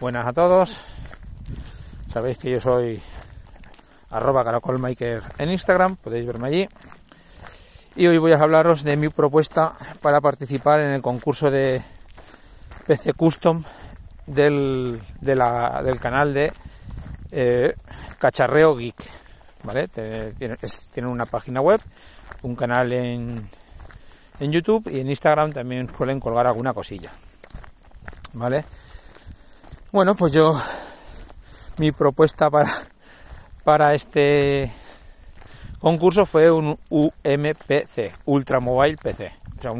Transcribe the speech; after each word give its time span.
Buenas 0.00 0.26
a 0.26 0.32
todos. 0.32 0.80
Sabéis 2.10 2.38
que 2.38 2.50
yo 2.50 2.58
soy 2.58 3.02
arroba 4.08 4.42
caracolmaker 4.42 5.22
en 5.36 5.50
Instagram, 5.50 5.96
podéis 5.96 6.24
verme 6.24 6.48
allí. 6.48 6.68
Y 7.96 8.06
hoy 8.06 8.16
voy 8.16 8.32
a 8.32 8.40
hablaros 8.40 8.82
de 8.82 8.96
mi 8.96 9.10
propuesta 9.10 9.74
para 10.00 10.22
participar 10.22 10.80
en 10.80 10.92
el 10.92 11.02
concurso 11.02 11.50
de 11.50 11.82
PC 12.86 13.12
Custom 13.12 13.62
del, 14.26 15.02
del 15.20 16.00
canal 16.00 16.32
de 16.32 16.50
eh, 17.30 17.74
Cacharreo 18.18 18.76
Geek. 18.76 18.96
¿Vale? 19.64 19.88
Tienen 19.88 21.12
una 21.12 21.26
página 21.26 21.60
web, 21.60 21.82
un 22.40 22.56
canal 22.56 22.90
en, 22.94 23.46
en 24.40 24.50
YouTube 24.50 24.88
y 24.90 25.00
en 25.00 25.10
Instagram 25.10 25.52
también 25.52 25.94
suelen 25.94 26.20
colgar 26.20 26.46
alguna 26.46 26.72
cosilla. 26.72 27.12
¿Vale? 28.32 28.64
Bueno, 29.92 30.14
pues 30.14 30.32
yo 30.32 30.56
mi 31.78 31.90
propuesta 31.90 32.48
para, 32.48 32.70
para 33.64 33.92
este 33.92 34.70
concurso 35.80 36.26
fue 36.26 36.48
un 36.48 36.78
UMPC, 36.90 38.14
Ultra 38.24 38.60
Mobile 38.60 38.96
PC. 38.98 39.32
O 39.58 39.60
sea, 39.60 39.72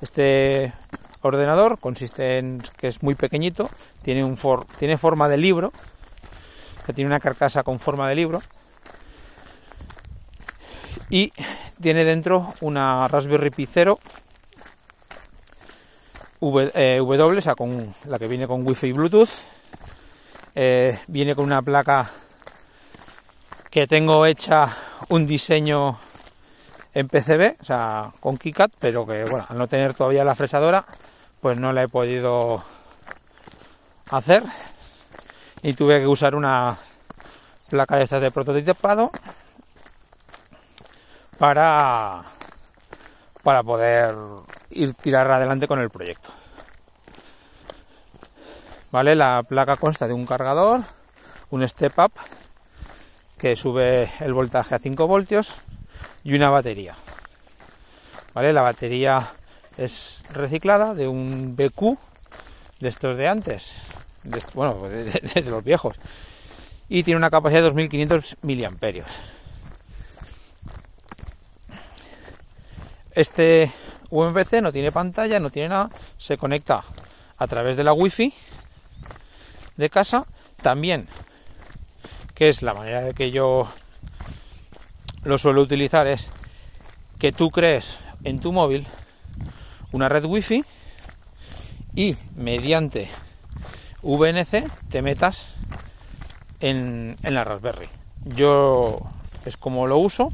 este 0.00 0.72
ordenador 1.20 1.78
consiste 1.78 2.38
en 2.38 2.64
que 2.76 2.88
es 2.88 3.04
muy 3.04 3.14
pequeñito, 3.14 3.70
tiene, 4.02 4.24
un 4.24 4.36
tiene 4.76 4.98
forma 4.98 5.28
de 5.28 5.36
libro, 5.36 5.72
que 6.84 6.92
tiene 6.92 7.06
una 7.06 7.20
carcasa 7.20 7.62
con 7.62 7.78
forma 7.78 8.08
de 8.08 8.16
libro 8.16 8.42
y 11.10 11.32
tiene 11.80 12.04
dentro 12.04 12.54
una 12.60 13.06
Raspberry 13.06 13.50
Pi 13.50 13.68
0 13.70 14.00
eh, 16.74 17.00
w, 17.00 17.38
o 17.38 17.40
sea, 17.40 17.54
con 17.54 17.94
la 18.06 18.18
que 18.18 18.26
viene 18.26 18.48
con 18.48 18.66
Wi-Fi 18.66 18.88
y 18.88 18.92
Bluetooth. 18.92 19.28
Eh, 20.54 20.98
viene 21.06 21.34
con 21.34 21.44
una 21.44 21.62
placa 21.62 22.10
que 23.70 23.86
tengo 23.86 24.26
hecha 24.26 24.68
un 25.08 25.26
diseño 25.26 25.98
en 26.94 27.08
PCB, 27.08 27.60
o 27.60 27.64
sea, 27.64 28.12
con 28.20 28.36
KiCad, 28.36 28.70
pero 28.78 29.06
que, 29.06 29.24
bueno, 29.24 29.46
al 29.48 29.56
no 29.56 29.66
tener 29.66 29.94
todavía 29.94 30.24
la 30.24 30.34
fresadora, 30.34 30.84
pues 31.40 31.56
no 31.58 31.72
la 31.72 31.84
he 31.84 31.88
podido 31.88 32.62
hacer. 34.10 34.42
Y 35.62 35.74
tuve 35.74 36.00
que 36.00 36.06
usar 36.06 36.34
una 36.34 36.76
placa 37.70 37.96
de 37.96 38.04
estas 38.04 38.20
de 38.20 38.30
prototipado 38.30 39.10
para 41.38 42.24
para 43.42 43.62
poder 43.62 44.14
ir 44.74 44.94
tirar 44.94 45.30
adelante 45.30 45.66
con 45.66 45.80
el 45.80 45.90
proyecto. 45.90 46.30
Vale, 48.90 49.14
la 49.14 49.42
placa 49.42 49.76
consta 49.76 50.06
de 50.06 50.12
un 50.12 50.26
cargador, 50.26 50.82
un 51.50 51.66
step 51.66 51.98
up 51.98 52.12
que 53.38 53.56
sube 53.56 54.10
el 54.20 54.34
voltaje 54.34 54.74
a 54.74 54.78
5 54.78 55.06
voltios 55.06 55.60
y 56.24 56.34
una 56.34 56.50
batería. 56.50 56.94
Vale, 58.34 58.52
la 58.52 58.62
batería 58.62 59.26
es 59.76 60.22
reciclada 60.32 60.94
de 60.94 61.08
un 61.08 61.56
BQ 61.56 61.98
de 62.80 62.88
estos 62.88 63.16
de 63.16 63.28
antes, 63.28 63.74
bueno, 64.54 64.74
de, 64.88 65.42
los 65.46 65.64
viejos, 65.64 65.96
y 66.88 67.02
tiene 67.02 67.18
una 67.18 67.30
capacidad 67.30 67.60
de 67.60 67.66
2500 67.66 68.36
miliamperios. 68.42 69.20
Este 73.14 73.70
UMPC 74.12 74.60
no 74.60 74.72
tiene 74.72 74.92
pantalla, 74.92 75.40
no 75.40 75.48
tiene 75.48 75.70
nada, 75.70 75.90
se 76.18 76.36
conecta 76.36 76.84
a 77.38 77.46
través 77.46 77.78
de 77.78 77.84
la 77.84 77.94
wifi 77.94 78.32
de 79.78 79.88
casa. 79.88 80.26
También, 80.60 81.08
que 82.34 82.50
es 82.50 82.60
la 82.60 82.74
manera 82.74 83.00
de 83.00 83.14
que 83.14 83.30
yo 83.30 83.66
lo 85.24 85.38
suelo 85.38 85.62
utilizar, 85.62 86.06
es 86.06 86.28
que 87.18 87.32
tú 87.32 87.50
crees 87.50 88.00
en 88.22 88.38
tu 88.38 88.52
móvil 88.52 88.86
una 89.92 90.10
red 90.10 90.26
wifi 90.26 90.62
y 91.94 92.14
mediante 92.36 93.08
VNC 94.02 94.90
te 94.90 95.00
metas 95.00 95.46
en, 96.60 97.16
en 97.22 97.34
la 97.34 97.44
Raspberry. 97.44 97.88
Yo 98.26 99.00
es 99.46 99.56
como 99.56 99.86
lo 99.86 99.96
uso 99.96 100.30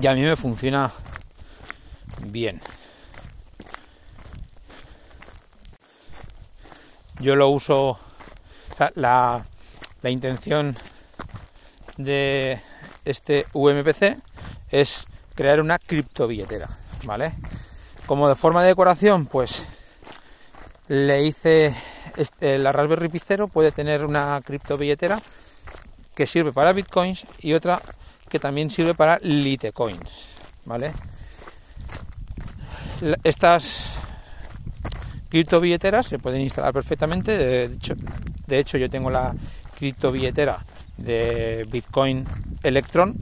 y 0.00 0.06
a 0.06 0.14
mí 0.14 0.22
me 0.22 0.36
funciona 0.36 0.90
bien. 2.36 2.60
Yo 7.18 7.34
lo 7.34 7.48
uso, 7.48 7.98
la, 8.94 9.46
la 10.02 10.10
intención 10.10 10.76
de 11.96 12.60
este 13.06 13.46
VMPC 13.54 14.18
es 14.70 15.06
crear 15.34 15.62
una 15.62 15.78
criptobilletera, 15.78 16.68
¿vale? 17.04 17.32
Como 18.04 18.28
de 18.28 18.34
forma 18.34 18.60
de 18.60 18.68
decoración, 18.68 19.24
pues 19.24 19.66
le 20.88 21.22
hice 21.22 21.74
este, 22.18 22.58
la 22.58 22.72
Raspberry 22.72 23.08
Pi 23.08 23.18
0 23.18 23.48
puede 23.48 23.72
tener 23.72 24.04
una 24.04 24.38
criptobilletera 24.44 25.22
que 26.14 26.26
sirve 26.26 26.52
para 26.52 26.74
bitcoins 26.74 27.26
y 27.40 27.54
otra 27.54 27.80
que 28.28 28.38
también 28.38 28.70
sirve 28.70 28.94
para 28.94 29.18
Litecoins, 29.20 30.34
¿vale? 30.66 30.92
Estas 33.24 34.00
criptobilleteras 35.28 36.06
se 36.06 36.18
pueden 36.18 36.40
instalar 36.40 36.72
perfectamente, 36.72 37.36
de 37.36 37.64
hecho, 37.64 37.94
de 38.46 38.58
hecho 38.58 38.78
yo 38.78 38.88
tengo 38.88 39.10
la 39.10 39.34
criptobilletera 39.78 40.64
de 40.96 41.66
Bitcoin 41.70 42.24
Electron 42.62 43.14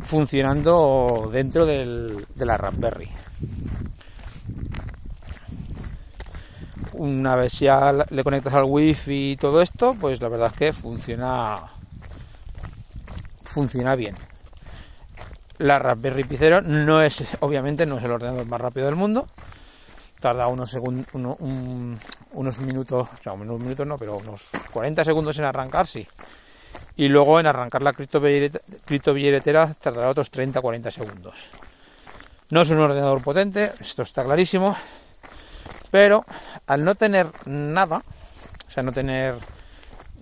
funcionando 0.00 1.30
dentro 1.32 1.64
del, 1.64 2.26
de 2.34 2.46
la 2.46 2.58
Raspberry. 2.58 3.08
Una 6.92 7.34
vez 7.34 7.58
ya 7.58 7.92
le 8.10 8.22
conectas 8.22 8.52
al 8.54 8.64
wifi 8.64 9.32
y 9.32 9.36
todo 9.36 9.62
esto, 9.62 9.96
pues 9.98 10.20
la 10.20 10.28
verdad 10.28 10.50
es 10.52 10.58
que 10.58 10.72
funciona 10.72 11.60
funciona 13.44 13.94
bien. 13.96 14.14
La 15.62 15.78
Raspberry 15.78 16.24
Pi 16.24 16.36
0 16.36 16.62
no 16.62 17.02
es, 17.02 17.36
obviamente, 17.38 17.86
no 17.86 17.98
es 17.98 18.04
el 18.04 18.10
ordenador 18.10 18.44
más 18.46 18.60
rápido 18.60 18.86
del 18.86 18.96
mundo. 18.96 19.28
Tarda 20.18 20.48
unos 20.48 20.68
segundos, 20.68 21.06
unos 21.12 22.60
minutos, 22.60 23.08
o 23.08 23.22
sea, 23.22 23.32
unos 23.34 23.60
minutos 23.60 23.86
no, 23.86 23.96
pero 23.96 24.16
unos 24.16 24.48
40 24.72 25.04
segundos 25.04 25.38
en 25.38 25.44
arrancar, 25.44 25.86
sí. 25.86 26.04
Y 26.96 27.06
luego 27.06 27.38
en 27.38 27.46
arrancar 27.46 27.80
la 27.82 27.92
criptobilletera 27.92 29.74
tardará 29.74 30.08
otros 30.10 30.32
30-40 30.32 30.90
segundos. 30.90 31.50
No 32.50 32.62
es 32.62 32.70
un 32.70 32.80
ordenador 32.80 33.22
potente, 33.22 33.72
esto 33.78 34.02
está 34.02 34.24
clarísimo, 34.24 34.76
pero 35.92 36.24
al 36.66 36.82
no 36.82 36.96
tener 36.96 37.28
nada, 37.46 38.02
o 38.66 38.70
sea, 38.70 38.82
no 38.82 38.90
tener 38.90 39.36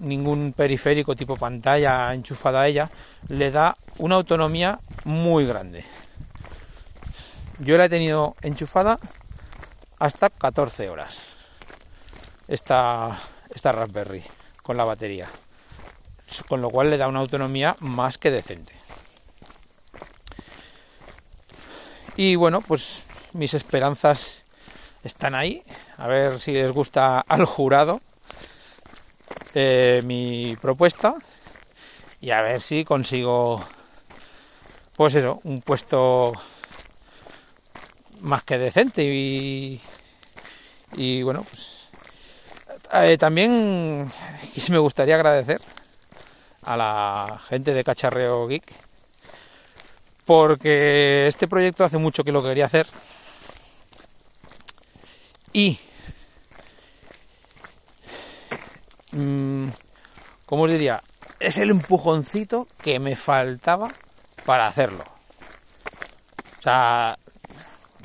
ningún 0.00 0.52
periférico 0.54 1.16
tipo 1.16 1.36
pantalla 1.36 2.12
enchufada 2.12 2.60
a 2.60 2.68
ella, 2.68 2.90
le 3.28 3.50
da 3.50 3.76
una 3.98 4.16
autonomía 4.16 4.78
muy 5.04 5.46
grande. 5.46 5.84
Yo 7.58 7.76
la 7.76 7.86
he 7.86 7.88
tenido 7.88 8.36
enchufada 8.42 8.98
hasta 9.98 10.30
14 10.30 10.88
horas. 10.88 11.22
Esta, 12.48 13.18
esta 13.54 13.72
Raspberry 13.72 14.24
con 14.62 14.76
la 14.76 14.84
batería. 14.84 15.28
Con 16.48 16.62
lo 16.62 16.70
cual 16.70 16.90
le 16.90 16.96
da 16.96 17.08
una 17.08 17.20
autonomía 17.20 17.76
más 17.80 18.18
que 18.18 18.30
decente. 18.30 18.72
Y 22.16 22.36
bueno, 22.36 22.60
pues 22.60 23.04
mis 23.32 23.54
esperanzas 23.54 24.42
están 25.04 25.34
ahí. 25.34 25.62
A 25.96 26.06
ver 26.06 26.38
si 26.40 26.52
les 26.52 26.72
gusta 26.72 27.20
al 27.28 27.44
jurado 27.44 28.00
eh, 29.54 30.02
mi 30.04 30.56
propuesta 30.60 31.14
y 32.20 32.30
a 32.30 32.40
ver 32.40 32.60
si 32.60 32.84
consigo 32.84 33.64
pues 35.00 35.14
eso 35.14 35.40
un 35.44 35.62
puesto 35.62 36.34
más 38.20 38.44
que 38.44 38.58
decente 38.58 39.02
y, 39.02 39.80
bueno 41.22 41.42
pues 41.48 41.88
eh, 42.92 43.16
también 43.16 44.12
me 44.68 44.78
gustaría 44.78 45.14
agradecer 45.14 45.58
a 46.64 46.76
la 46.76 47.40
gente 47.48 47.72
de 47.72 47.82
Cacharreo 47.82 48.46
Geek 48.46 48.70
porque 50.26 51.28
este 51.28 51.48
proyecto 51.48 51.82
hace 51.82 51.96
mucho 51.96 52.22
que 52.22 52.32
lo 52.32 52.42
quería 52.42 52.66
hacer 52.66 52.86
y 55.54 55.78
mmm, 59.12 59.68
¿cómo 60.44 60.64
os 60.64 60.70
diría? 60.70 61.02
Es 61.38 61.56
el 61.56 61.70
empujoncito 61.70 62.68
que 62.82 62.98
me 62.98 63.16
faltaba 63.16 63.94
para 64.44 64.66
hacerlo. 64.66 65.04
O 66.58 66.62
sea, 66.62 67.18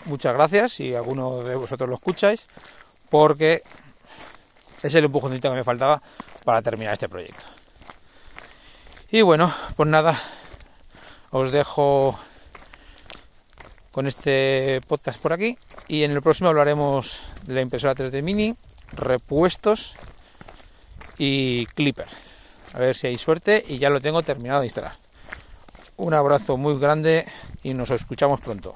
muchas 0.05 0.33
gracias 0.33 0.73
si 0.73 0.95
alguno 0.95 1.43
de 1.43 1.55
vosotros 1.55 1.89
lo 1.89 1.95
escucháis, 1.95 2.47
porque 3.09 3.63
es 4.81 4.95
el 4.95 5.05
empujoncito 5.05 5.49
que 5.49 5.57
me 5.57 5.63
faltaba 5.63 6.01
para 6.43 6.61
terminar 6.61 6.93
este 6.93 7.09
proyecto. 7.09 7.43
Y 9.11 9.21
bueno, 9.21 9.53
pues 9.75 9.89
nada, 9.89 10.19
os 11.31 11.51
dejo 11.51 12.17
con 13.91 14.07
este 14.07 14.81
podcast 14.87 15.21
por 15.21 15.33
aquí 15.33 15.57
y 15.87 16.03
en 16.03 16.11
el 16.11 16.21
próximo 16.21 16.49
hablaremos 16.49 17.21
de 17.43 17.53
la 17.53 17.61
impresora 17.61 17.95
3D 17.95 18.21
Mini, 18.21 18.55
repuestos 18.91 19.95
y 21.17 21.65
clipper. 21.67 22.07
A 22.73 22.79
ver 22.79 22.95
si 22.95 23.07
hay 23.07 23.17
suerte 23.17 23.63
y 23.67 23.77
ya 23.77 23.89
lo 23.89 24.01
tengo 24.01 24.21
terminado 24.21 24.61
de 24.61 24.67
instalar. 24.67 25.04
Un 25.97 26.13
abrazo 26.13 26.57
muy 26.57 26.77
grande 26.77 27.25
y 27.63 27.73
nos 27.73 27.89
escuchamos 27.91 28.41
pronto. 28.41 28.75